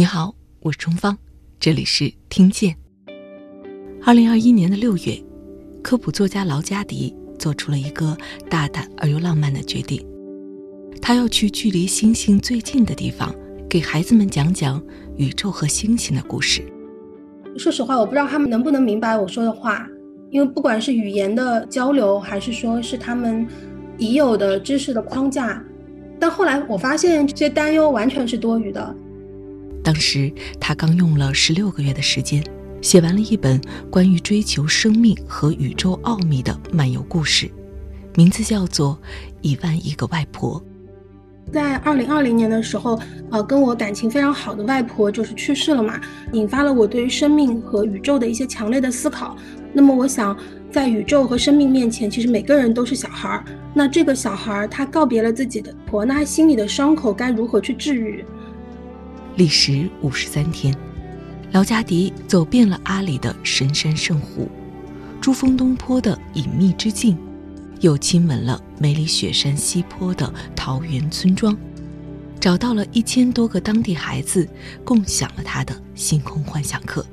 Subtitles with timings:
[0.00, 1.18] 你好，我是钟芳，
[1.58, 2.74] 这里是听见。
[4.02, 5.22] 二零二一年的六月，
[5.82, 8.16] 科普作家劳加迪做出了一个
[8.48, 10.02] 大胆而又浪漫的决定，
[11.02, 13.30] 他要去距离星星最近的地方，
[13.68, 14.82] 给孩子们讲讲
[15.18, 16.64] 宇宙和星星的故事。
[17.58, 19.86] 说实话，我不知道他们能不能明白我说的话，
[20.30, 23.46] 因为不管是语言的交流，还是说是他们
[23.98, 25.62] 已有的知识的框架，
[26.18, 28.96] 但后来我发现这些担忧完全是多余的。
[29.82, 32.44] 当时他刚用了十六个月的时间，
[32.82, 37.50] 写完了一本关于追求生命和宇宙奥秘的漫游故事，
[38.14, 38.98] 名字叫做
[39.40, 40.60] 《一万亿个外婆》。
[41.52, 46.00] 在二零二零年的时候，呃，跟我感情非常好的外婆就是去世了嘛，
[46.32, 49.36] 引发了我对于生命和宇宙的一些强烈的思考。
[49.72, 50.36] 那么，我想
[50.70, 53.44] 在宇宙和生命面前，其实每个人都是小孩儿。
[53.74, 58.24] 那这个小孩儿他告别了自己的婆，那他心里的伤口该如何去治愈？
[59.36, 60.74] 历时五十三天，
[61.52, 64.48] 劳加迪走遍了阿里的神山圣湖、
[65.20, 67.16] 珠峰东坡的隐秘之境，
[67.80, 71.56] 又亲吻了梅里雪山西坡的桃源村庄，
[72.38, 74.46] 找到了一千多个当地孩子，
[74.84, 77.06] 共享了他的星空幻想课。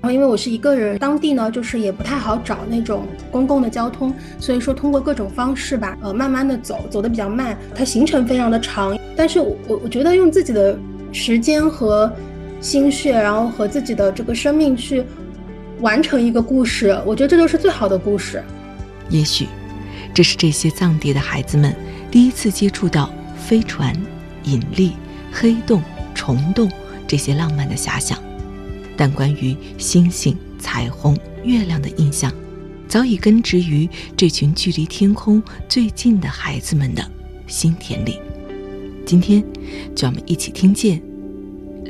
[0.00, 10.78] 然后，因为我是一个人，当地呢就是也不太好找那种公共的交通，所以说通过各种方式吧，呃，慢慢的走，走的比较慢，它行程非常的长，但是我我觉得用自己的。
[11.12, 12.10] 时间和
[12.60, 15.04] 心血，然后和自己的这个生命去
[15.80, 18.42] 完成一个故事，我觉得这就是最好的故事。
[19.08, 19.46] 也许
[20.14, 21.74] 这是这些藏地的孩子们
[22.10, 23.94] 第一次接触到飞船、
[24.44, 24.92] 引力、
[25.30, 25.82] 黑洞、
[26.14, 26.70] 虫洞
[27.06, 28.18] 这些浪漫的遐想，
[28.96, 32.32] 但关于星星、彩虹、月亮的印象，
[32.88, 37.04] 早已根植于这群距离天空最近的孩子们的
[37.46, 38.18] 心田里。
[39.04, 39.42] 今天，
[39.94, 41.02] 就让我们一起听见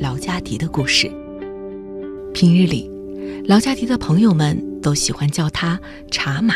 [0.01, 1.11] 劳加迪的故事。
[2.33, 2.91] 平日里，
[3.47, 5.79] 劳加迪的朋友们都喜欢叫他
[6.11, 6.55] “茶马”。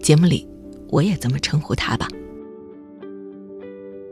[0.00, 0.46] 节目里，
[0.88, 2.08] 我也这么称呼他吧。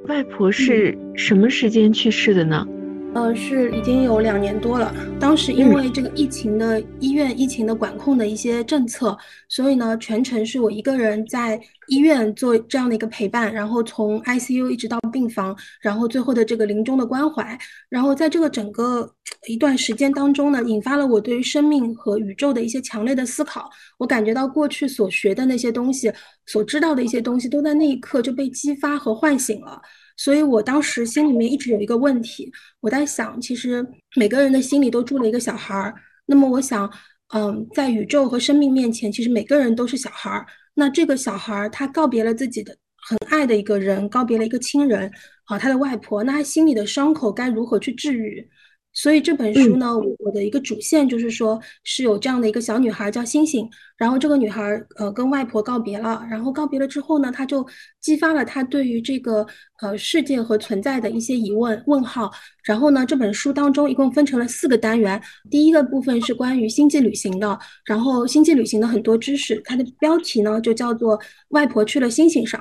[0.09, 2.66] 外婆是什么时间去世的呢？
[3.14, 4.94] 呃，是已经有两年多了。
[5.20, 9.16] 当时因为这个疫情的医院疫情的管控的一些政策，
[9.48, 17.58] 所以呢，全程是我一个人在医院做这样的一个陪伴，然后从 ICU 一直到病房，然后最后的这个临终的关怀。
[17.90, 19.08] 然后在这个整个
[19.46, 23.68] 一段时间当中呢，引发了我对于生命和宇宙的一些强烈的思考。
[23.98, 26.10] 我感觉到过去所学的那些东西，
[26.46, 29.80] 所知道的一些东西，都在那一刻就被激发和唤醒了。
[30.16, 33.86] 所以我当时心里面一直有一个问题，我在想，其实
[34.16, 35.94] 每个人的心里都住了一个小孩儿。
[36.26, 36.90] 那么我想，
[37.34, 40.46] 嗯，在宇宙和生命面前，其实每个人都是小孩儿。
[40.74, 45.10] 那这个小孩儿他告别了自己的很爱的一个人，告别了一个亲人，
[45.44, 48.48] 啊，他的外婆，那他心里的伤口该如何去治愈？
[48.94, 54.62] 所以这本书呢，我的一个主线就是说，是有这样的一个小女孩叫星星，然后这个女孩
[54.97, 57.66] 呃跟外婆告别了，然后告别了之后呢，她就
[58.00, 59.47] 激发了她对于这个
[59.80, 62.30] 呃世界和存在的一些疑问问号。
[62.64, 65.20] 然后呢，这本书当中一共分成了四个单元，
[65.50, 72.60] 第一个部分是关于星际旅行的，然后星际旅行的很多知识，它的标题呢就叫做《外婆去了星星上》。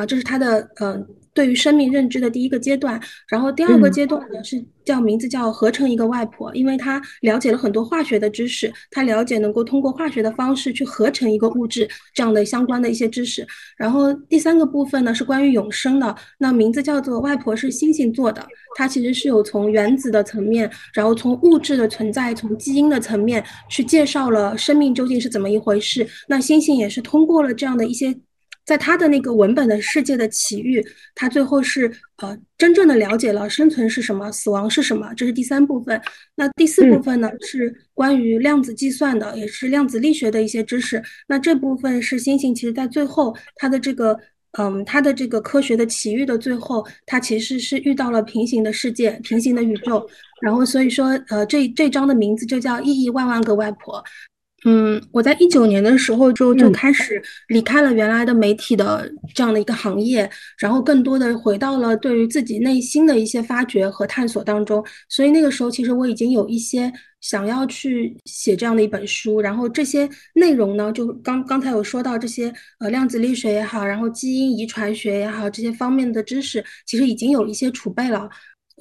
[0.00, 3.00] 啊，这是他的嗯，对于生命认知的第一个阶段。
[3.28, 13.46] 然后第二个阶段呢，是叫名字叫合成一个外婆，因为她了解了很多化学的知识，她了解能够通过化学的方式去合成一个物质这样的相关的一些知识。
[13.76, 26.06] 然后第三个部分呢，是关于永生的，那名字叫做外婆是星星做的，它其实是有从原子的层面，然后从物质的存在，从基因的层面去介绍了生命究竟是怎么一回事。
[26.28, 28.14] 那星星也是通过了这样的一些。
[28.64, 30.84] 在他的那个文本的世界的奇遇，
[31.14, 36.00] 他最后是呃真正的了解了生存是什么，死亡是什么，这是第三部分。
[36.36, 41.02] 那第四部分呢是关于量子计算的，也是量子力学的一些知识。
[41.26, 44.16] 那这部分是星星，其实在最后他的这个
[44.58, 50.08] 嗯他的这个科学的奇遇的最后，他其实是遇到了平行的世界，平行的宇宙。
[50.40, 54.02] 然后所以说呃这这章的名字就叫亿亿万万个外婆。
[54.64, 64.84] 嗯，我在一九年的时候就就开始离开了原来的媒体的这样的一个行业，然后更多的回到了对于自己内心的一些发掘和探索当中。
[65.08, 78.28] 所以那个时候，其实我已经有一些想要去写这样的一本书，然后这些内容呢，就刚刚才有说到这些呃量子力学也好，然后基因遗传学也好，这些方面的知识，其实已经有一些储备了。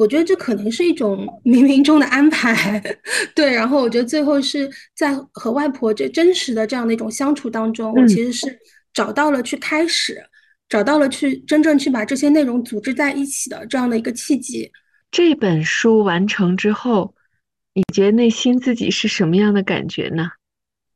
[0.01, 2.81] 我觉得这可能是一种冥冥中的安排，
[3.35, 3.53] 对。
[3.53, 8.59] 然后我觉得最后是在和外婆这真实的这样的一种相处当中，我其实是
[8.93, 10.17] 找到了去开始，
[10.67, 14.71] 找到了去真正去把这些内容组织在一起的这样的一个契机。
[15.11, 17.13] 这本书完成之后，
[17.75, 20.31] 你觉得内心自己是什么样的感觉呢？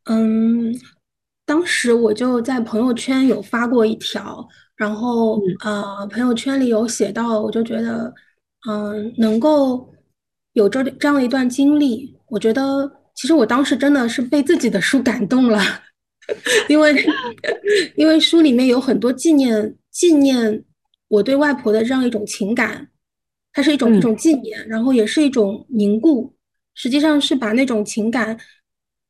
[0.06, 0.74] 嗯，
[1.46, 8.13] 当时我就在朋友圈有发过一条，然后呃，朋友圈里有写到，我就觉得，
[8.68, 9.94] 嗯，能够
[10.54, 15.62] 有这这样的一段经历，我觉得其实我当时真的是被自己的书 感动了，
[16.68, 16.96] 因为
[17.96, 20.64] 因为书里面有很多纪念纪念
[21.08, 22.90] 我对外婆的这样一种情感，
[23.54, 26.34] 它是一种一种纪念，然后也是一种凝固，
[26.74, 28.38] 实际上是把那种情感，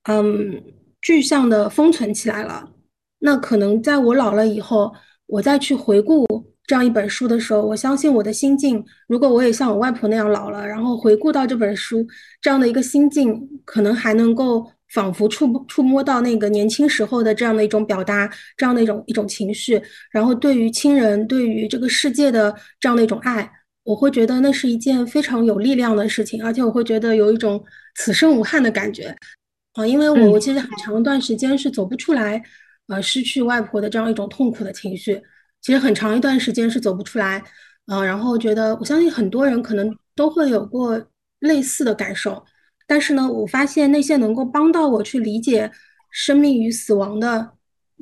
[0.10, 0.62] 嗯。
[1.02, 2.72] 具象的封存起来了，
[3.20, 4.92] 那可能在我老了以后，
[5.28, 6.26] 我再去回顾
[6.68, 12.06] 这样一本书的时候，我相信我的心境，如果我也像我外婆那样老了，然后回顾到这本书
[12.42, 19.82] 这样的一个心境，可能还能够仿佛触触摸到那个年轻时候的这样的一种表达，这样的一种一种情绪，
[20.12, 23.50] 然后对于亲人，对于这个世界的这样的一种爱，
[23.84, 27.64] 我会觉得那是一件非常有力量的事情，而且我会觉得有一种
[27.96, 29.16] 此生无憾的感觉。
[29.74, 32.42] 啊，因为我我其实很长一段时间是走不出来，
[32.88, 35.22] 呃，失去外婆的这样一种痛苦的情绪，
[35.66, 37.44] 其实很长一段时间是走不出来，
[37.88, 41.04] 嗯，然后觉得我相信很多人可能都会有过
[41.40, 42.46] 类似的感受，
[42.86, 45.72] 但是呢，我发现那些能够帮到我去理解
[46.12, 47.54] 生命与死亡的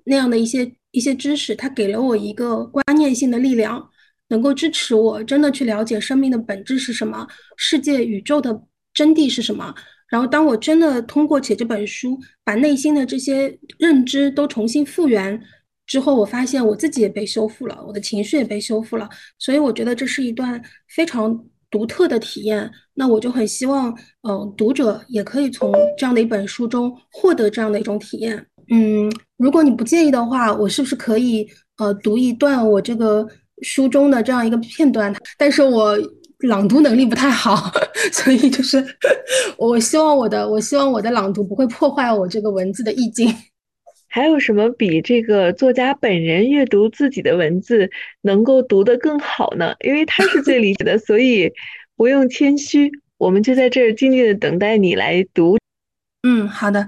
[0.03, 3.89] 那样的一些一些知识，它给了我一个观念性的力量，
[4.27, 7.25] 能够支持我真的去了解生命的本质是什么，
[7.55, 8.61] 世界宇宙的
[8.93, 9.73] 真谛是什么。
[10.09, 15.41] 然后，当我真的通过写这本书，把内心的这些认知都重新复原
[15.85, 19.09] 之后，我发现我自己也被修复了，我的情绪也被修复了。
[19.37, 21.37] 所以，我觉得这是一段非常
[21.69, 22.69] 独特的体验。
[22.93, 23.93] 那我就很希望，
[24.27, 28.45] 嗯，读者也可以从这样的一本书中获得这样的一种体验。
[28.71, 31.47] 嗯，如果你不介意的话，我是不是可以
[31.77, 33.27] 呃读一段我这个
[33.61, 35.13] 书中的这样一个片段？
[35.37, 35.97] 但是我。
[36.49, 37.71] 朗读能力不太好，
[38.11, 38.85] 所以就是
[39.57, 43.33] 我希望我的我希望我的朗读不会破坏我这个文字的意境。
[44.13, 47.89] 还有什么比这个作家本人阅读自己的文字
[48.21, 49.73] 能够读得更好呢？
[49.79, 51.51] 因为他是最理解的，所以
[51.95, 55.57] 不用谦虚，我们就在这儿静静的等待你来读。
[56.21, 56.85] 嗯，好的，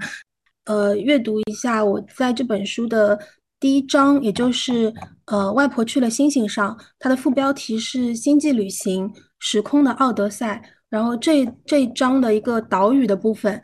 [0.66, 3.18] 呃，阅读一下我在这本书的。
[3.58, 4.94] 第一章，也就是
[5.24, 10.62] 呃，外婆去了星星上，它的副标题是《星际旅行：时空的奥德赛》。
[10.88, 13.60] 然后这这一章的一个岛屿的部分，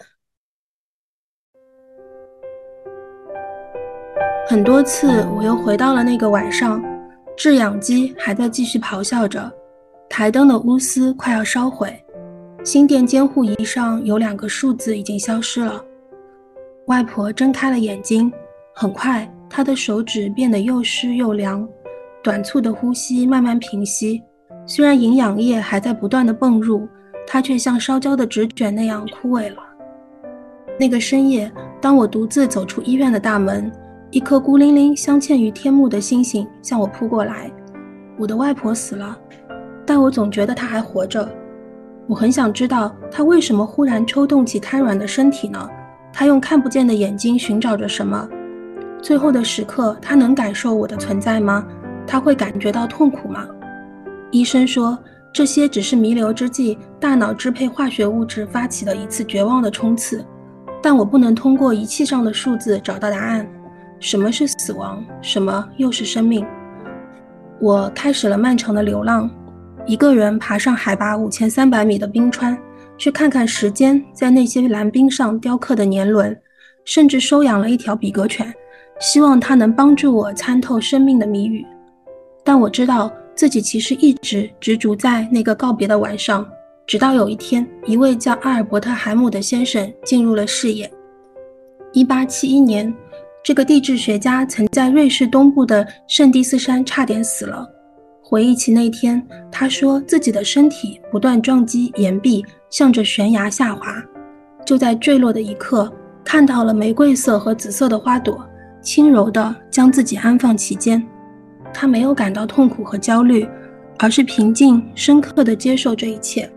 [4.44, 6.83] 很多次我又回到了那个晚上，
[7.37, 9.50] 制氧机还在继续咆哮着，
[10.09, 11.97] 台灯的钨丝快要烧毁，
[12.65, 15.83] 心电监护仪上有两个数字已经消失了。
[16.87, 18.31] 外婆睁开了眼睛，
[18.75, 19.29] 很快。
[19.49, 21.67] 她的手指变得又湿又凉，
[22.23, 24.23] 短促的呼吸慢慢平息。
[24.67, 26.89] 虽然营养液还在不断的泵入，
[27.27, 29.62] 她却像烧焦的纸卷那样枯萎了。
[30.81, 33.71] 那个深夜，当我独自走出医院的大门，
[34.12, 37.50] 一颗孤零零镶嵌于天幕的星星向我扑过来。
[38.19, 39.19] 我的外婆死了，
[39.87, 41.26] 但我总觉得她还活着。
[42.06, 45.67] 我很想知道她为什么忽然抽动起瘫软的身体呢？
[46.12, 48.29] 她用看不见的眼睛寻找着什么？
[49.00, 51.67] 最后的时刻，她能感受我的存在吗？
[52.06, 53.49] 她会感觉到痛苦吗？
[54.31, 54.99] 医生说，
[55.32, 60.22] 这些只是弥留之际大脑支配化学物质发起的一次绝望的冲刺。
[60.82, 63.48] 但我不能通过仪器上的数字找到答案。
[64.03, 65.03] 什么是死亡？
[65.23, 66.44] 什么又是生命？
[67.61, 69.31] 我开始了漫长的流浪，
[69.87, 72.59] 一个人爬上海拔五千三百米的冰川，
[72.99, 76.37] 去看看时间在那些蓝冰上雕刻的年轮，
[76.85, 78.53] 甚至收养了一条比格犬。
[78.99, 81.65] 希望它能帮助我参透生命的谜语，
[82.43, 86.44] 但我知道自己其实一直执着在那个告别的晚上。
[86.89, 90.91] 直到有一天，一位叫阿尔伯特·海姆的先生进入了视野。
[91.94, 92.94] 1871年，
[93.44, 97.69] 这个地质学家曾在瑞士东部的圣蒂斯山差点死了。
[98.22, 99.20] 回忆起那天，
[99.51, 104.01] 他说自己的身体不断撞击岩壁，向着悬崖下滑。
[104.65, 105.93] 就在坠落的一刻，
[106.25, 108.46] 看到了玫瑰色和紫色的花朵。
[108.81, 111.05] 轻柔地将自己安放其间，
[111.72, 113.49] 他没有感到痛苦和焦虑，
[113.99, 116.51] 而是平静、深刻地接受这一切。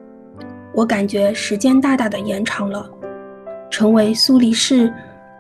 [0.73, 2.89] 我感觉时间大大的延长了。
[3.69, 4.91] 成为苏黎世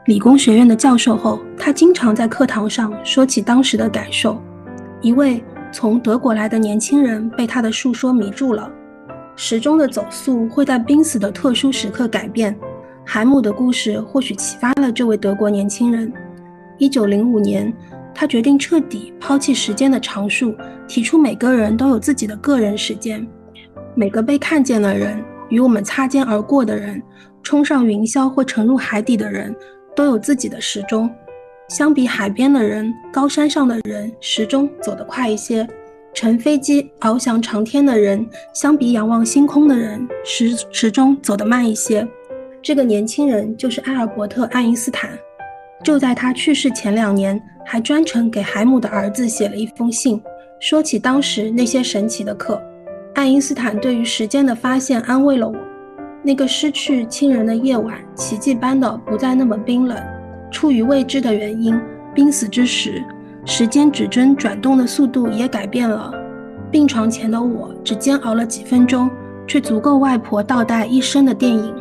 [0.05, 4.39] 理工学院的教授后，他经常在课堂上说起当时的感受。
[5.01, 8.71] 一位从德国来的年轻人被他的述说迷住了。
[9.35, 12.55] 时钟的走速会在濒死的特殊时刻改变。
[13.03, 16.13] 海姆的故事或许启发了这位德国年轻人。
[16.77, 17.73] 一九零五年，
[18.13, 20.55] 他决定彻底抛弃时间的常数，
[20.87, 23.25] 提出每个人都有自己的个人时间。
[23.95, 27.01] 每个被看见的人，与我们擦肩而过的人，
[27.41, 29.55] 冲上云霄或沉入海底的人，
[29.95, 31.09] 都有自己的时钟。
[31.69, 35.65] 相比海边的人，高山上的人时钟走得快一些；
[36.13, 42.07] 乘飞机翱翔长天的人，相比仰望星空的人，时时钟走得慢一些。
[42.61, 45.09] 这个年轻人就是艾尔伯特·爱因斯坦。
[45.83, 50.21] 就在他去世前两年，还专程给海姆的儿子写了一封信，
[50.59, 52.61] 说起当时那些神奇的课。
[53.13, 55.55] 爱因斯坦对于时间的发现安慰了我。
[56.25, 59.95] 那个失去亲人的夜晚，奇迹般的不再那么冰冷。
[60.49, 61.79] 出于未知的原因，
[62.15, 63.03] 濒死之时，
[63.45, 66.11] 时间指针转动的速度也改变了。
[66.71, 69.07] 病床前的我只煎熬了几分钟，
[69.45, 71.75] 却足够外婆倒带一生的电影。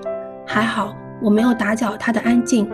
[0.47, 2.69] 还好我没有打搅她的安静。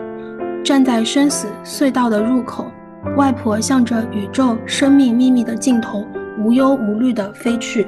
[0.65, 2.69] 站在生死隧道的入口，
[3.15, 6.05] 外婆向着宇宙生命秘密的尽头，
[6.37, 7.87] 无忧无虑地飞去。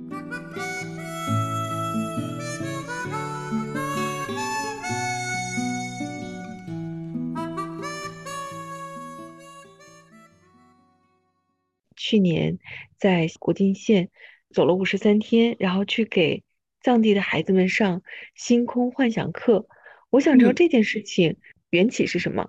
[12.11, 12.59] 去年
[12.99, 14.09] 在国境线
[14.53, 16.43] 走了五十三天，然后去给
[16.83, 18.01] 藏地的孩子们上
[18.35, 19.65] 星空幻想课。
[20.09, 21.37] 我想知道这件事情
[21.69, 22.45] 缘起是什么？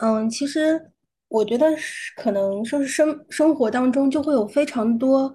[0.00, 0.92] 嗯，其实
[1.28, 5.32] 我觉得是可能说是生生活当中就会有非常多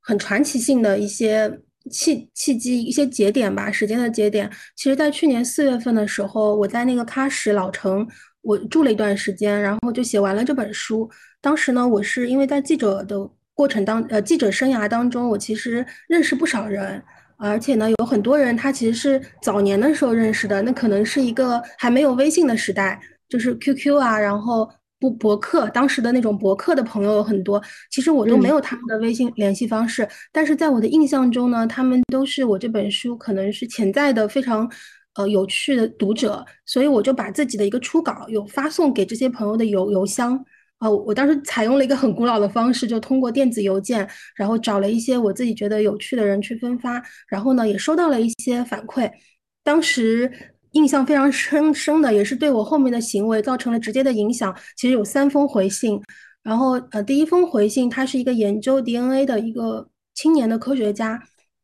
[0.00, 1.50] 很传奇性的一些
[1.90, 4.50] 契契机、一些节点吧，时间的节点。
[4.76, 8.06] 其实，在去年四月份的时候，我在那个喀什老城，
[8.42, 11.10] 我住了一段时间，然后就写完了这本书。
[11.44, 17.02] 当时呢，我是因为在记者的过程当，呃，记者生涯当中，我其实认识不少人，
[17.36, 22.98] 而且呢，有很多人他其实是早年的时候认识的，那可能是一个还没有微信的时代，
[23.28, 24.66] 就是 QQ 啊，然后
[24.98, 34.66] 不博客，当时的那种博客的朋友有很多，其实我都没有他们的微信联系方式，但是在我的印象中呢，他们都是我这本书可能是潜在的非常，
[35.16, 40.42] 呃，有趣的读者，所以我就把自己的一个初稿有发送给这些朋友的邮邮箱。
[40.84, 49.10] 啊，我当时采用了一个很古老的方式，就通过电子邮件，然后找了一些我自己觉得有趣的人去分发，然后呢，也收到了一些反馈。
[49.62, 50.30] 当时
[50.72, 54.54] 印象非常深深的，也是对我后面的行为造成了直接的影响。
[54.76, 55.98] 其实有三封回信，
[56.42, 61.18] 然后呃，第一封回信，他是一个研究 DNA 的一个青年的科学家，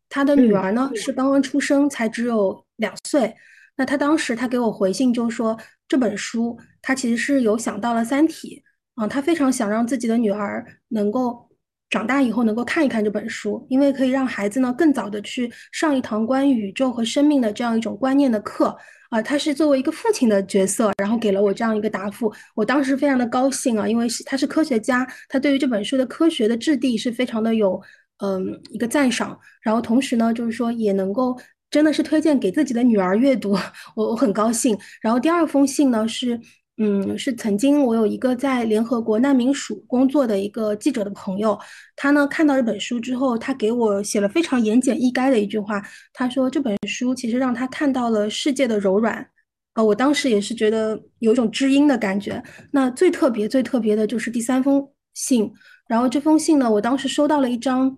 [0.08, 3.34] 他的女儿呢是刚刚出生，才只有两岁。
[3.76, 8.62] 那他当时他给我回信就说，这本书他其实是有想到了《三体》。
[8.94, 11.48] 啊，他非常想让自己的女儿能够
[11.88, 18.76] 长大以后能够看一看这本书，因为可以让孩子呢更早的去上一堂关于宇宙和生命的这样一种观念的课。
[19.10, 22.32] 啊，他是作为一个父亲的角色，然后给了我这样一个答复。
[22.54, 27.82] 我当时非常的高兴啊，因为是他是科学家，他对于这本书的科学的质地是非常的有
[28.18, 29.36] 嗯一个赞赏。
[29.62, 31.36] 然后同时呢，就是说也能够
[31.72, 33.50] 真的是推荐给自己的女儿阅读，
[33.96, 34.78] 我我很高兴。
[35.02, 36.38] 然后第二封信呢是。
[36.82, 41.58] 嗯，是曾经我有一个在联合国难民署工作的一个记者的朋友，
[41.94, 45.82] 他呢看到这本书之后，他给我写了非常言简意赅的一句话，
[46.14, 49.28] 他说这本书其实让他看到了世界的柔软，
[49.74, 52.42] 呃，我当时也是觉得有一种知音的感觉。
[52.72, 55.52] 那最特别、最特别的就是第三封信，
[55.86, 57.94] 然后这封信呢，我当时收到了一张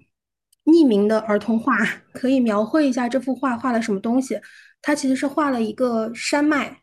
[0.65, 1.73] 匿名的儿童画，
[2.12, 4.41] 可以描绘一下这幅画画了什么东西？
[4.83, 6.82] 它其实是画了一个山脉。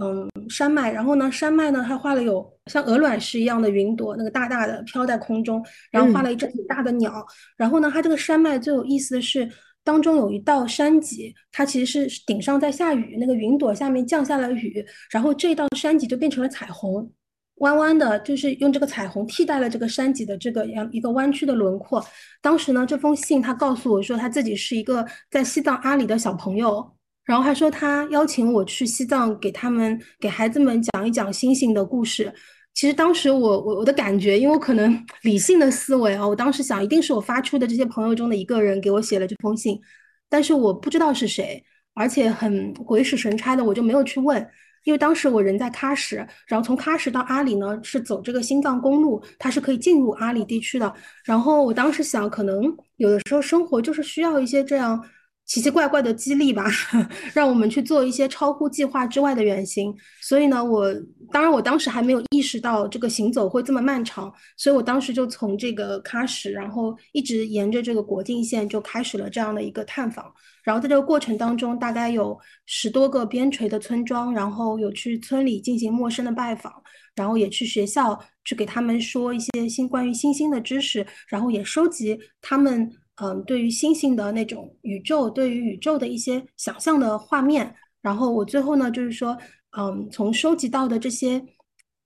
[0.00, 7.24] 嗯，山脉，然后呢，山脉呢，它画了有像鹅卵石一样的云朵，那个大大的飘在空中，然后画了一只很大的鸟，
[7.58, 9.46] 然后呢，它这个山脉最有意思的是，
[9.84, 17.12] 当中有一道山脊，它其实是顶上在下雨，那个云朵下面降下了雨，然后这道山脊就变成了彩虹，
[17.56, 22.02] 弯弯的，就是用这个彩虹替代了这个山脊的这个样一个弯曲的轮廓。
[22.40, 26.96] 当时呢，这封信他告诉我说，他自己是一个在西藏阿里的小朋友。
[27.24, 32.32] 然后还说他邀请我去西藏给他们给孩子们讲一讲星星的故事，
[32.74, 39.80] 其实当时我我我的感觉，因为我可能 理性的思维啊，我当时想一定是我发出的这些朋友中的一个人给我写了这封信，
[40.28, 41.62] 但是我不知道是谁，
[41.94, 44.44] 而且很鬼使神差的，我就没有去问。
[44.84, 50.92] 因为当时我人在喀什，然后从喀什到阿里呢是走这个新藏公路，它是可以进入阿里地区的。
[51.24, 52.60] 然后我当时想，可能
[52.96, 55.00] 有的时候生活就是需要一些这样。
[55.52, 56.64] 奇奇怪怪的激励吧，
[57.34, 59.94] 让我们去做一些超乎计划之外的远行。
[60.22, 60.90] 所以呢，我
[61.30, 70.32] 当然我当时还没有意识到这个行走会这么漫长，所以我当时就从这个喀什，然后一直沿着这个国境线就开始了这样的一个探访。
[70.64, 76.72] 然后在这个过程当中，大概有十多个边陲的村庄，然后有去村里进行陌生的拜访，
[77.14, 82.90] 然后也去学校去给他们说一些新关于星星的知识，然后也收集他们。
[83.16, 89.36] 嗯，对于星星的那种宇宙，对于宇宙的一些想象的画面，然后我最后呢，就是说，
[89.76, 91.44] 嗯，从收集到的这些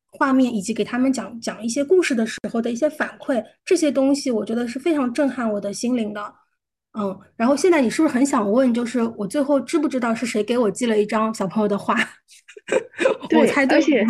[0.06, 6.34] 画面，以及给他们讲讲一些故事的时候的一些反馈，这些东西，我觉得是非常震撼我的心灵的。
[6.98, 11.94] 嗯，然后现在你是不是很想问，就是我最后知不知道是谁给我寄了一张小朋友的画？
[13.38, 13.76] 我猜对。
[13.76, 14.04] 而且，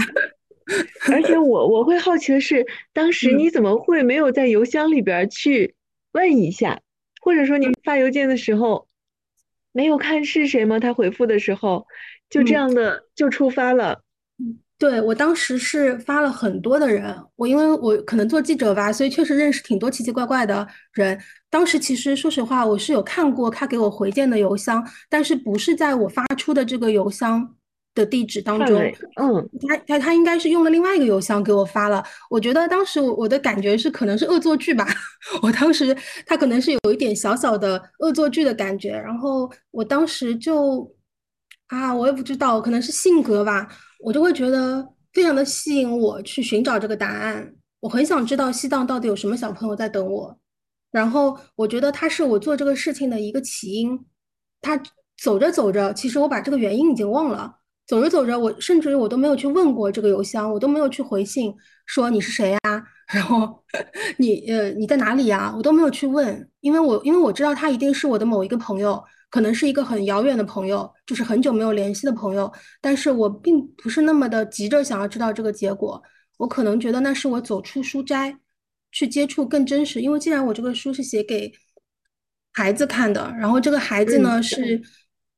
[1.12, 5.74] 而且我我会好奇的是，当时你怎么会没有在邮箱里边去
[6.12, 6.80] 问一下？
[7.26, 8.86] 或者说你发邮件的时候
[9.72, 10.78] 没有看是谁吗？
[10.78, 11.84] 他回复的时候
[12.30, 14.00] 就这样的就触发了。
[14.78, 21.20] 对我当时是发了很多的人，我因为我可能做记者吧，所以确实认识挺多奇奇怪怪的人。
[21.50, 27.56] 当时其实说实话，我是有看过他给我回件的邮箱，但是不是在我发出的这个邮箱。
[27.96, 28.80] 的地址当中，
[29.20, 32.04] 嗯，他他他应该是用了另外一个邮箱给我发了。
[32.30, 34.86] 我觉得当时我我的感觉是可能是恶作剧吧。
[35.42, 38.90] 我当时他可能是有一点小小的恶作剧的感觉。
[38.90, 40.94] 然后我当时就
[41.68, 43.66] 啊，我也不知道，可能是性格吧，
[44.00, 47.54] 我就会觉得非常的吸引我去寻找这个答案。
[47.80, 50.38] 我很想知道西藏到底有什么小朋友在等我。
[50.92, 53.98] 然后我觉得他是我做这个事情的一个起因。
[54.60, 54.78] 他
[55.22, 57.56] 走着走着，其实我把这个原因已经忘了。
[57.86, 61.54] 走着走着，我甚至于我都没有去问过这个邮箱，我都没有去回信
[61.86, 62.58] 说你是谁呀，
[63.12, 63.62] 然后
[64.18, 76.02] 你呃你在哪里呀，我都没有去问，因为我因为我知道他一定是我的某一个朋友，可能是一个很遥远的朋友，就是很久没有联系的朋友，但是我并不是那么的急着想要知道这个结果，
[76.38, 78.36] 我可能觉得那是我走出书斋，
[78.90, 81.52] 去接触更真实，因为既然我这个书是写给
[82.52, 84.82] 孩子看的，然后这个孩子呢是，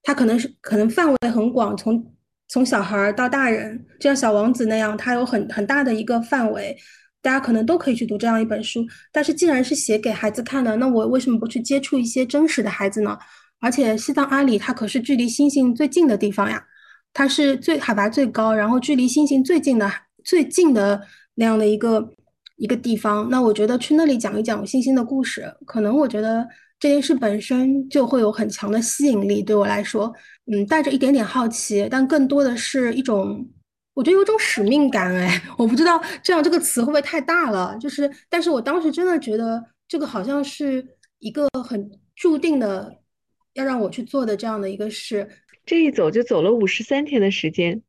[0.02, 2.14] 他可能是可能范围很广，从。
[2.48, 6.76] 从小孩到大人，就像小王子那样，他有很很大的一个范围，
[7.20, 8.86] 大家可能都可以去读这样一本书。
[9.12, 13.18] 但是既然是写给孩子看的，那我为什么不去接触一些真实的孩子呢？
[13.60, 16.64] 而且西藏阿里它可是距离星星最近的地方呀，
[17.12, 19.90] 它是最海拔最高，然后距离星星最近的
[20.24, 21.02] 最近的
[21.34, 22.08] 那样的一个
[22.58, 23.26] 一个地方。
[23.30, 26.46] 那我觉得去那里讲一讲星星的故事，可能我觉得。
[26.80, 30.14] 这件事本身就会有很强的吸引力，对我来说，
[30.46, 33.44] 嗯，带着一点点好奇，但更多的是一种，
[33.94, 35.12] 我觉得有种使命感。
[35.12, 40.86] 哎， 我不知道这样这个词会不会太大了，就是，但是我当时真的觉得这个好像是
[41.18, 43.00] 一个很注定的
[43.54, 45.28] 要让我去做的这样的一个事。
[45.66, 47.82] 这一走就走了五十三天的时间。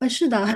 [0.00, 0.46] 啊，是的，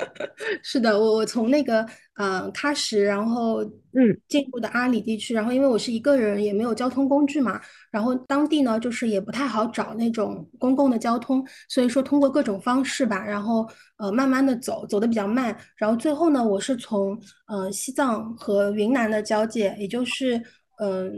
[0.64, 1.86] 是的，我我从那个
[2.16, 3.62] 呃喀什，然后
[3.92, 20.42] 嗯进入的阿里地区，然后因为我是一个人，也没有交通工具嘛，然后当地呢就是也不太好找那种公共的交通，所以说通过各种方式吧，然后呃慢慢的走，走的比较慢，然后最后呢，我是从呃西藏和云南的交界，也就是。
[20.78, 21.12] 嗯，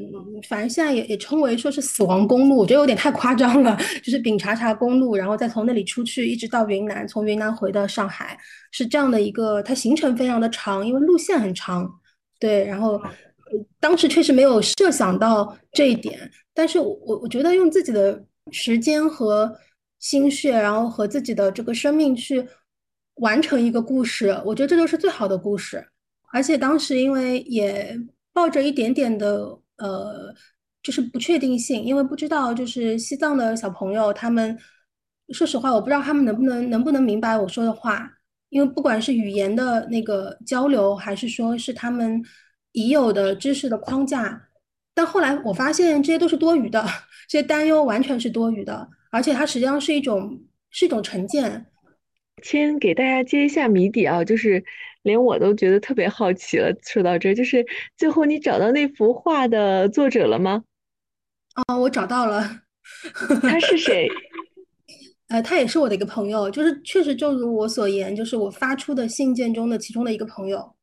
[0.46, 3.74] 反正现在也也称为说是死亡公路，我觉得有点太夸张了。
[4.04, 8.38] 就是丙察察公路，然后再从那里出去，一直到云南，从云南回到上海，
[8.70, 11.90] 是这样的一个，它行程非常的长，因为路线很长。
[12.38, 13.00] 对，然后
[13.80, 19.50] 当时确实没有设想到这一点，但是我我觉得用自己的时间和
[20.00, 22.46] 心血，然后和自己的这个生命去
[23.14, 25.82] 完成一个故事，我觉得这就是最好的故事。
[26.30, 27.98] 而且当时因为也。
[28.36, 30.34] 抱着一点点的呃，
[30.82, 34.58] 就是不确定性，因为不知道就是西藏的小朋友，他们
[35.32, 38.06] 说实话，我不知道他们能不能能不能明白我说的话，
[38.50, 42.22] 因为不管是语言的那个交流，还是说是他们
[42.72, 44.48] 已有的知识的框架，
[44.92, 46.84] 但后来我发现这些都是多余的，
[47.26, 51.64] 这些担忧完全是多余的，而且它实际上是一种是一种成见。
[52.42, 54.62] 先给大家揭一下谜底啊，就是。
[55.06, 56.70] 连我都觉得特别好奇了。
[56.82, 57.64] 说到这，就是
[57.96, 60.64] 最后你找到那幅画的作者了吗？
[61.54, 62.62] 啊，我找到了。
[63.40, 64.08] 他是谁？
[65.28, 70.74] 呃，他也是我的一个朋友，就是确实就如我所言，就是我发出的信件中的其中的一个朋友。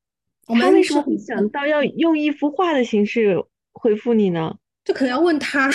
[0.47, 3.35] 我们为什么会想到要用一幅画的形式
[3.73, 4.55] 回复你呢？
[4.83, 5.69] 这可能要问他。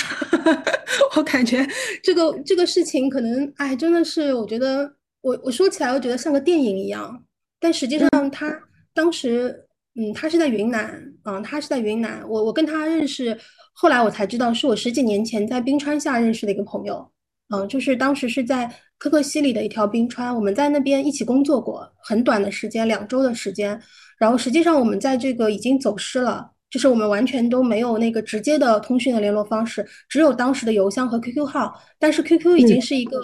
[1.17, 1.67] 我感觉
[2.03, 7.25] 这个这个事情可能，哎，真的是，我觉得我我说起来，我觉得像个电影一样，
[7.61, 8.53] 但实际上他
[8.95, 9.67] 当时，
[9.97, 13.39] 嗯，他是在云南，嗯，他是在云南，我我跟他认识，
[13.73, 17.11] 后来我才知道，是我十几年前在冰川下认识的一个朋友。
[17.51, 23.81] 嗯，就是当时是在可可西里的一条冰川，我们在那边一起工作过，很短的时间，两周的时间。
[24.19, 31.73] 然后实际上我们在这个已经走失了，就是我们完全都没有那个直接的通讯的联络方式，只有当时的邮箱和 QQ 号。
[31.99, 33.19] 但是 QQ 已经是一个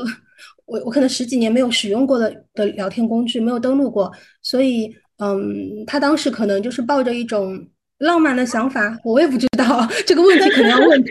[0.66, 4.11] 我我可能十几年没有使用过的的聊天工具，没有登录过，
[4.42, 7.66] 所以嗯，他当时可能就是抱着一种
[7.98, 11.11] 浪漫的想法，我也不知道这个问题可能要问他。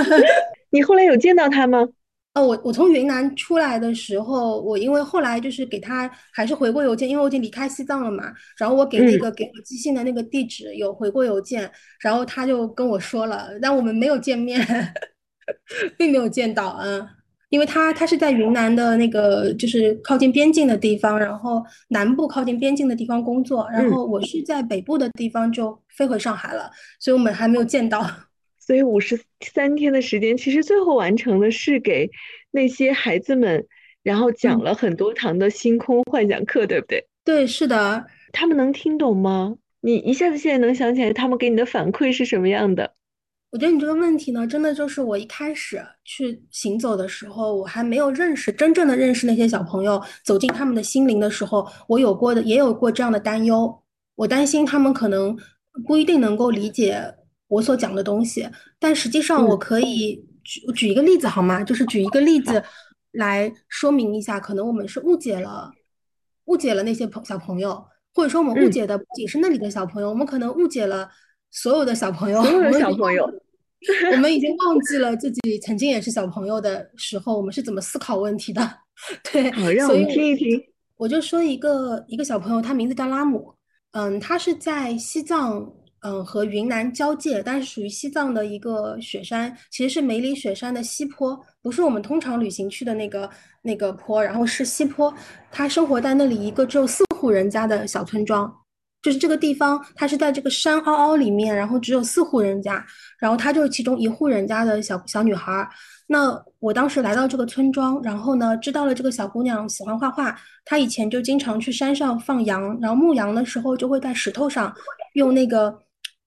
[0.70, 1.86] 你后来有见到他吗？
[2.34, 8.32] 哦，我我从云南出来的时候，我因为后来就是给他还是回过邮件，因为我已经离开西藏了嘛。
[8.56, 14.66] 然后我给那个给我寄信的那个地址有回过邮件，然后他就跟我说了，但我们没有见面，
[15.98, 17.06] 并没有见到，嗯，
[17.52, 28.02] 因为他他是在云南的那个就是靠近边境的地方，然后南部靠近边境的地方工作，然后我是在北部的地方就飞回上海了，所以我们还没有见到。
[28.58, 29.20] 所以五十
[29.52, 32.08] 三天的时间，其实最后完成的是给
[32.52, 33.66] 那些孩子们，
[34.02, 37.06] 然后讲了很多堂的星空幻想课，对不对？
[37.22, 38.06] 对，是的。
[38.32, 39.56] 他们能听懂吗？
[39.82, 42.94] 你一下子现在能想起来他们给你的反馈是什么样的？
[43.52, 53.82] 我觉得你这个问题呢，真的就是我一开始去行走的时候，我还没有认识真正的认识那些小朋友，走进他们的心灵的时候，我有过的也有过这样的担忧。
[54.14, 55.36] 我担心他们可能
[55.86, 57.14] 不一定能够理解。
[57.46, 61.62] 我所讲的东西，但实际上我可以举举一个例子好吗？
[61.62, 62.64] 就是举一个例子
[63.10, 65.70] 来说明一下，可能我们是误解了
[66.46, 67.84] 误解了那些朋小朋友，
[68.14, 71.10] 或者说我们误解的不仅是那里的小朋友，我们可能误解了
[71.52, 72.42] 所有的小朋友。
[72.42, 73.24] 所有的小朋友，
[74.12, 78.68] 我们已经忘记了自己曾经也是小朋友的时候，我们是怎么思考问题的。
[79.30, 80.60] 对，好，让我们听一听。
[80.96, 83.54] 我就说一个一个小朋友，他名字叫拉姆，
[83.92, 85.72] 嗯，他是在西藏。
[86.04, 93.30] 嗯，和云南交界，但是属于西藏的一个雪山，其实是梅里雪山的西坡，不是我们通常旅行去的那个
[93.62, 95.14] 那个坡，然后是西坡。
[95.48, 98.52] 他生活在那里一个只有四户人家的小村庄，
[99.02, 102.84] 就是这个地方，它是在这个山凹凹里面，然后只有四户人家，
[103.18, 105.68] 然后她就是其中一户人家的小小女孩。
[106.06, 114.74] 那我当时来到这个村庄，然后呢，知道了这个小姑娘喜欢画画，她以前就经常去山上放羊，然后牧羊的时候就会在石头上
[115.14, 115.78] 用那个。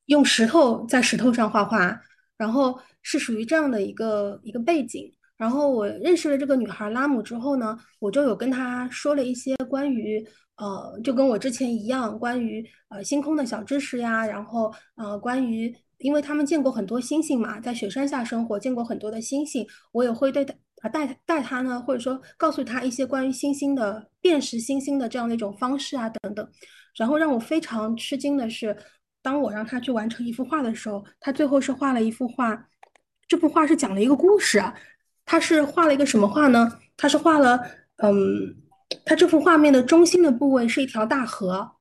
[0.08, 2.00] 用石头在石头上画画，
[2.38, 5.12] 然后是属于这样的一个一个背景。
[5.36, 10.24] 然后我认识了这个女孩拉姆之后呢，我就有跟她说了一些关于
[10.58, 14.26] 呃，就跟我之前一样，关于呃星空的小知识呀。
[14.26, 20.46] 然后呃，关于因为他们见过很多星星嘛，在雪山下生活，见过很多的星星，我也会对
[20.78, 26.48] 他带带他呢，或者说告诉他一些关于星星的辨识星星的这样的一种方式啊等等。
[26.98, 28.76] 然后让我非常吃惊的是。
[29.26, 32.68] 当我让他去完成一幅画的时候，他最后是画了一幅画。
[33.28, 34.72] 这幅画是讲了一个故事啊。
[35.26, 36.80] 他是画了一个什么画呢？
[36.96, 37.60] 他是画了，
[37.96, 38.14] 嗯，
[39.06, 41.72] 他这幅画面的中心的部位是一条大河，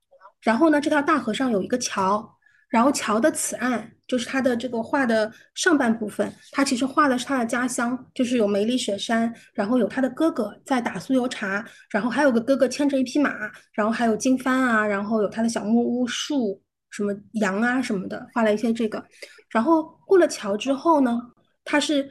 [0.42, 2.36] 然后呢，这条大河上有一个桥，
[2.68, 6.32] 然后桥的此岸就是他的这个画的上半部分。
[6.52, 13.32] 他其实画的是他的家乡，就是有梅里雪山，然后有他的哥哥在打酥油茶，然后还有个哥哥牵着一匹马，
[13.72, 16.60] 然后还有经幡啊，然后有他的小木屋树。
[16.90, 19.04] 什么羊啊什么的，画了一些这个，
[19.50, 21.20] 然后过了桥之后呢，
[21.64, 22.08] 它是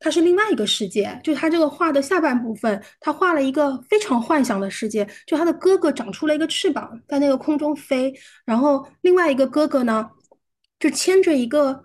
[0.00, 10.08] 它是另外一个世界，就他这个画的下半部分，他画了一个非常幻想的世界，就他的哥哥长出了一个翅膀，在那个空中飞，然后另外一个哥哥呢，
[10.78, 11.84] 就牵着一个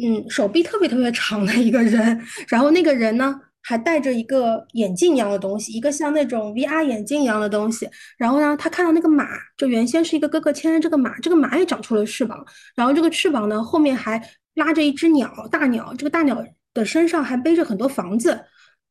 [0.00, 3.40] 嗯手臂特别特别长的一个人，然后那个人呢。
[3.60, 7.86] 还戴着一个眼镜一样的东西，一个像那种 VR 眼镜一样的东西。
[8.16, 9.26] 然后呢，他看到那个马，
[9.58, 12.42] 就原先是一个哥哥牵着这个马，这个马也长出了翅膀。
[12.74, 14.22] 然后这个翅膀呢，后面还
[14.54, 15.92] 拉着一只鸟，大鸟。
[15.98, 16.42] 这个大鸟
[16.78, 18.38] 的身上还背着很多房子。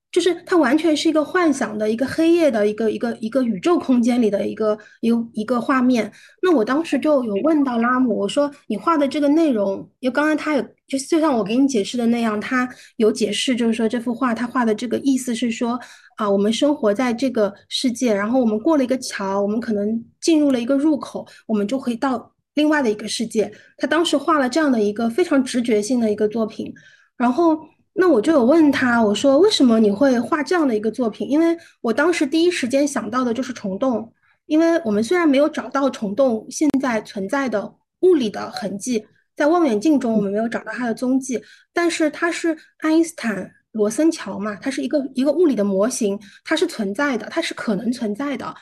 [0.10, 6.10] 就是它完全是一个幻想的一个黑夜的一个一个一个宇宙空间里的一个一个一个画面。
[6.42, 15.78] 那我当时就有问到拉姆，我说你画的这个内容，因为刚刚他有就就像我给你解释的那样，他有解释，就是说这幅画他画的这个意思是说
[16.16, 23.52] 啊，我们生活在这个世界，然后我们过了一个桥，我们可能进入了一个入口，我们就可以到另外的一个世界。
[23.78, 26.74] 他当时画了这样的一个非常直觉性的一个作品，
[27.18, 27.60] 然后。
[28.00, 31.28] 那我就有问他，我说为什么你会画这样的一个作品？
[31.28, 34.14] 因为我当时第一时间想到的就是虫洞，
[34.46, 39.04] 因为我们虽然没有找到虫洞现在存在的物理的痕迹，
[39.36, 41.42] 在望远镜中我们没有找到它的踪迹，
[41.74, 48.54] 但是它是爱因斯坦罗森桥嘛，它是一个一个物理的模型，它是存在的，它是可能存在的。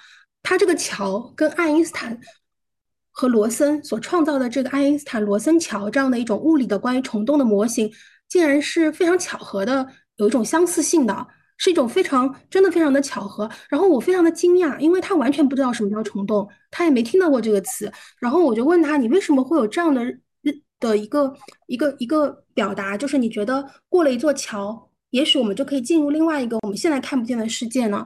[0.43, 2.17] 它这个桥跟爱因斯坦
[3.11, 7.91] 和罗森所创造的这个爱因斯坦罗森桥这样的一种物理的关于虫洞的模型。
[8.35, 13.49] 竟然是非常巧合的，有一种相似性的，是一种非常真的非常的巧合。
[13.69, 17.89] 然后我非常的惊讶，因为他完全不知道什么叫虫洞，他也没听到过这个词。
[18.19, 20.03] 然后我就问他，你为什么会有这样的
[20.81, 21.33] 的一个
[21.67, 22.97] 一个一个表达？
[22.97, 28.05] 就是你觉得过了一座桥，也许我们就可以进入另外一个我们现在看不见的世界呢？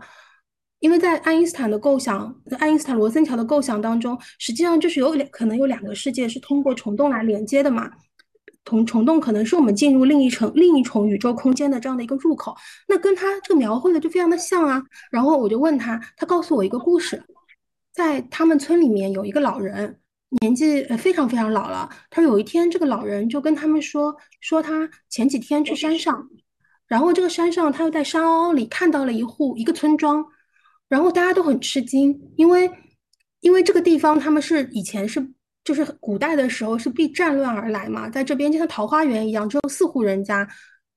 [0.78, 7.90] 因为在爱因斯坦的构想，爱因斯坦罗森桥的构想当中，实际上就是有两可能有两个世界是通过虫洞来连接的嘛。
[8.66, 12.56] 虫虫洞可能是我们进入另一层另一重宇宙空间的这样的一个入口，
[12.88, 14.84] 那跟他这个描绘的就非常的像啊。
[15.10, 17.24] 然后我就问他，他告诉我一个故事，
[17.92, 20.00] 在他们村里面有一个老人，
[20.42, 21.90] 年纪非常非常老了。
[22.12, 26.30] 他有一天，这个老人就跟他们说，说他前几天去山上，
[26.86, 30.24] 然后这个山上他又在山凹里看到了一户一个村庄，
[30.88, 32.72] 然后大家都很吃惊，因为
[33.40, 35.34] 因为这个地方他们是以前是。
[35.70, 40.48] 就是古代的时候是避战乱而来嘛，在这边就像桃花源一样，只有四户人家，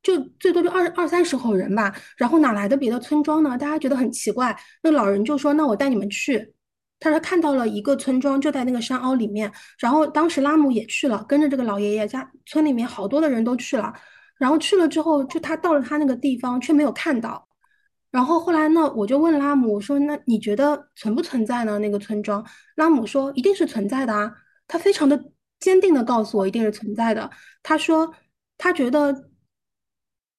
[0.02, 1.94] 就最多就二二三十口人吧。
[2.16, 3.50] 然后哪来的别的村庄呢？
[3.58, 4.58] 大家觉得很奇怪。
[4.82, 6.54] 那老人就说：“那我带你们去。”
[6.98, 9.52] 他说看到了一个村庄就在那个山凹里面。
[9.78, 13.92] 然后当时拉姆也去了，跟着这个老爷爷家村里面好多的人都去了。
[14.38, 17.46] 然后去了之后，就他到了他那个地方却没有看到。
[18.11, 21.78] 然后后来呢，我就问拉姆我说：“那你觉得存不存在呢？
[21.78, 22.42] 那个村庄？”
[22.76, 24.32] 拉姆说：“一定是存在的啊。”
[24.72, 25.22] 他非常的
[25.61, 27.30] 坚定的告诉我，一定是存在的。
[27.62, 28.11] 他说，
[28.56, 29.28] 他觉得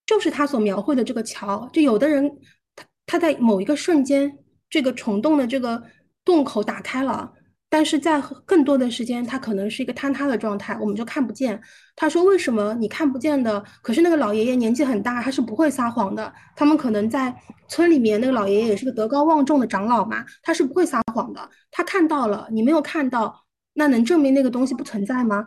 [0.08, 1.70] 就是他所描绘的这个桥。
[1.72, 2.40] 就有的人，
[2.76, 4.40] 他他在某一个瞬间，
[4.72, 5.84] 这个虫洞的这个
[6.26, 7.32] 洞口打开了，
[7.70, 11.62] 但是在更多的时间，它可能是一个坍塌的状态，我们就看不见。
[11.96, 13.64] 他说，为什么你看不见的？
[13.84, 16.34] 可是那个老爷爷年纪很大，他是不会撒谎的。
[16.56, 17.32] 他们可能在
[17.68, 21.48] 村里面，那个老爷爷也是个德高望重的长老嘛，他是不会撒谎的。
[21.70, 23.43] 他看到了，你没有看到。
[23.74, 25.46] 那能证明那个东西不存在吗？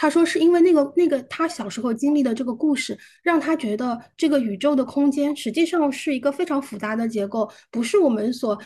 [0.00, 8.56] 他说是因为那个那个他小时候经历的这个故事，让他觉得这个宇宙的空间实际上是一个非常复杂的结构，不是我们所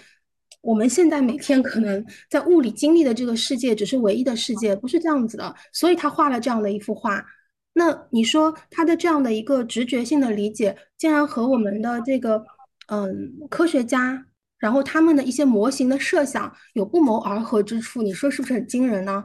[0.61, 5.55] 我们现在每天可能在物理经历的这个世界只是唯一的世界，不是这样子的。
[5.73, 7.25] 所以他画了这样的一幅画。
[7.73, 12.45] 那你说他的这样的一个直觉性的理解，竟然和我们的这个
[12.89, 14.27] 嗯科学家。
[14.63, 19.25] 然后他们的一些模型的设想有不谋而合之处，你说是不是很惊人呢？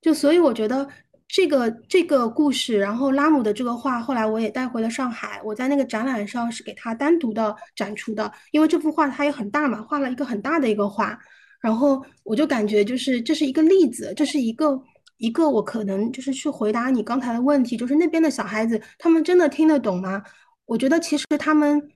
[0.00, 0.88] 就所以我觉得
[1.28, 11.20] 这个这个故事，然后拉姆的这个画，后来我也带回了上海，我在那个展览上是给他单独的展出的，因为这幅画它也很大嘛，画了一个很大的一个画，
[11.60, 14.82] 然后我就感觉就是这是一个例子，这是一个
[15.18, 20.22] 一个我可能就是去回答你刚才的问题，就是那边的小孩子他们真的听得懂吗？
[20.64, 21.90] 我觉得其实他们。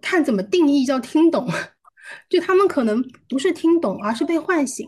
[0.00, 1.46] 看怎么定义叫听懂，
[2.30, 4.86] 就他们可能不是听懂，而是被唤醒。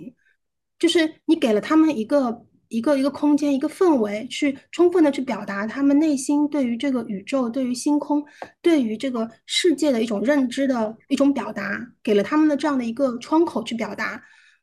[0.79, 8.25] 就是你给了他们一个一个一个空间，一个氛围，去充分的去表达他们内心对于这个宇宙、对于星空、
[8.61, 14.21] 对于这个世界的一种认知的一种表达，给了他们的这样的一个窗口去表达。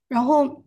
[0.08, 0.64] 然后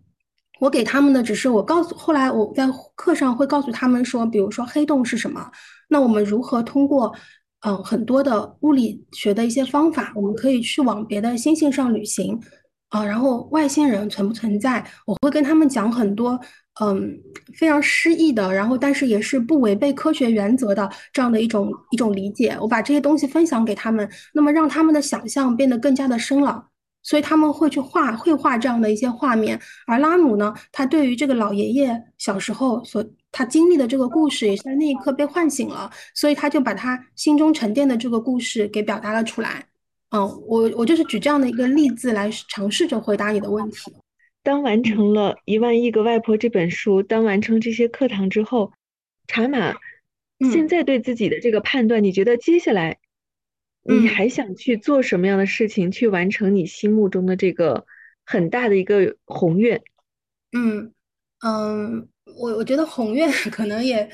[0.60, 5.50] 我给他们的只是我告诉，后来我在课上会告诉他们说，比如说黑洞是什么，
[5.88, 7.14] 那我们如何通过。
[7.66, 12.38] 嗯，很多的物理学的一些方法，我们可以去往别的星星上旅行
[12.90, 13.02] 啊。
[13.02, 14.84] 然后外星人存不存在？
[15.06, 16.38] 我会跟他们讲很多，
[16.82, 17.18] 嗯，
[17.54, 22.54] 非常诗意的，然后但是也是不违背科学原则的这样的一种一种理解。
[22.60, 26.66] 我把这些东西分享给他们，那么让他们的想象变得更加的深了，
[27.02, 29.58] 所以他们会去画绘画这样的一些画面。
[29.86, 33.02] 而拉姆呢，他对于这个老爷爷小时候所。
[33.36, 39.66] 他经历的这个故事也是在那一刻被唤醒了，所以他就把他心中沉淀的这个故事给表达了出来。
[40.10, 43.92] 嗯，我我就是举这样的一个例子来尝试着回答你的问题。
[44.44, 48.72] 当完成了《一万亿个外婆》这本书，当完成这些课堂之后，
[49.26, 49.74] 查马
[50.52, 52.98] 现在对自己的这个判断，你觉得接下来
[53.82, 57.84] 你还想去做什么样的事情，去完成你心目中的这个
[58.24, 59.82] 很大的一个宏愿？
[60.52, 60.92] 嗯
[61.44, 62.08] 嗯。
[62.36, 64.08] 我我觉得宏愿 可能也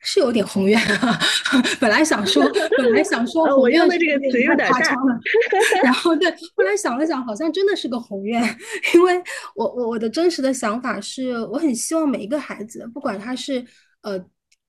[0.00, 1.18] 是有点宏愿啊，
[1.80, 2.42] 本来想说，
[2.78, 5.18] 本来想说宏愿的这个词有点夸张了，
[5.82, 8.42] 然后对，后来想了想，好像真的是个宏愿，
[8.94, 9.20] 因为
[9.54, 13.64] 我我我的真实的想法是，我很希望每一个孩子，不管他是
[14.02, 14.22] 呃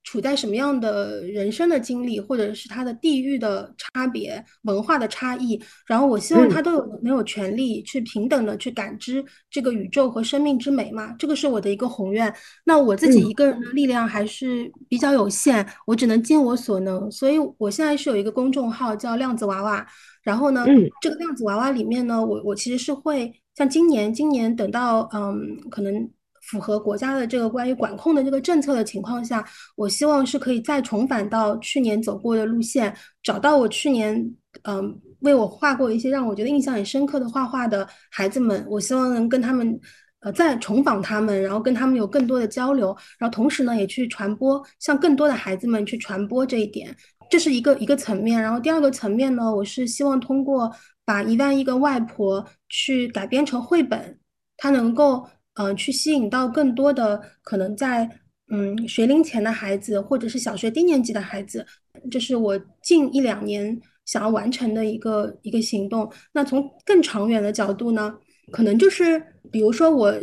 [0.08, 11.14] 处在什么样的人生的经历，或者是他的地域的差别、文化的差异，然后我希望他都有没有权利去平等的去感知这个宇宙和生命之美嘛？
[11.20, 12.34] 这个是我的一个宏愿。
[12.64, 17.12] 那我自己一个人的力量还是比较有限，我只能尽我所能。
[17.12, 19.86] 所以我现在是有一个公众号叫量子娃娃，
[20.24, 20.66] 然后呢，
[21.02, 26.10] 这个量子娃娃里面呢，我我其实是会像今年，今年等到嗯，可能。
[26.48, 34.34] 符合国家的这个关于管控的这个政策的情况下，我希望是可以再重返到去年走过的路线，找到我去年
[34.64, 39.78] 嗯为我画过一些让我觉得印象很深刻的画画的孩子们，我希望能跟他们
[40.22, 46.96] 呃再重访他们，然后跟他们有更多的交流，然后同时呢也去传播，向更多的孩子们去传播这一点，
[47.30, 48.42] 这是一个一个层面。
[48.42, 50.72] 然后第二个层面呢，我是希望通过
[51.04, 54.18] 把一万亿个外婆去改编成绘本，
[54.56, 55.28] 它能够。
[55.60, 58.10] 嗯，去吸引到更多的可能在
[58.52, 61.66] 嗯学龄前的孩子，或者是小学低年级的孩子，
[62.12, 66.10] 这是我近一两年想要完成的一个一个行动。
[66.32, 68.16] 那从更长远的角度呢，
[68.52, 70.14] 可能就是比如说我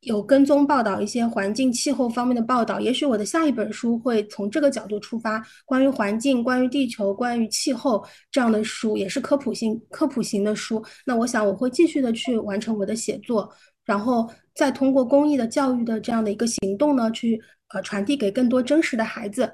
[0.00, 10.84] 有跟踪报道一些环境气候方面的报道，也许我的下一本书会从这个角度出发，关于环境、关于地球、关于气候这样的书，也是科普性科普型的书。
[11.06, 13.50] 那我想我会继续的去完成我的写作。
[13.86, 17.40] 然后再通过公益的教育的这样的一个行动呢，去
[17.72, 19.52] 呃传递给更多真实的孩子。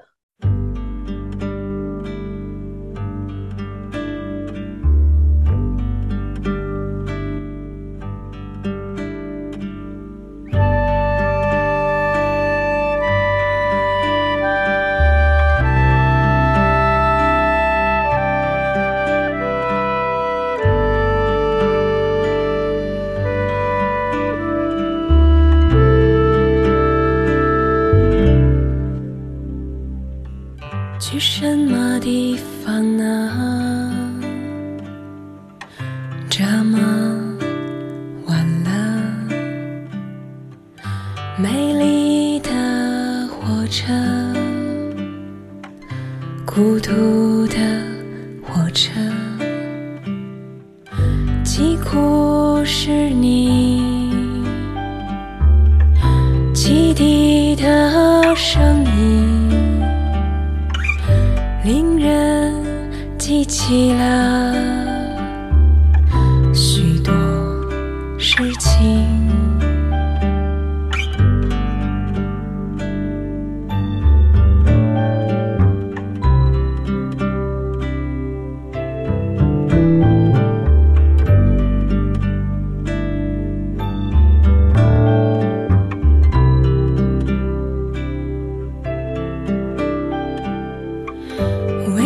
[31.21, 31.60] 身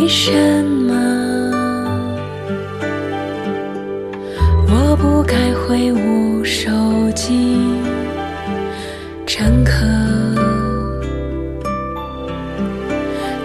[0.06, 0.30] 为什
[0.64, 0.94] 么？
[4.68, 6.70] 我不该挥舞手
[7.12, 7.58] 机
[9.26, 9.84] 乘客。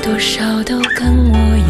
[0.04, 1.61] 多少都跟我有